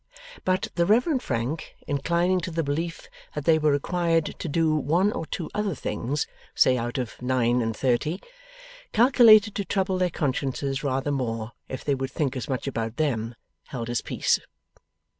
[0.43, 5.11] But, the Reverend Frank, inclining to the belief that they were required to do one
[5.11, 8.19] or two other things (say out of nine and thirty)
[8.93, 13.35] calculated to trouble their consciences rather more if they would think as much about them,
[13.67, 14.39] held his peace.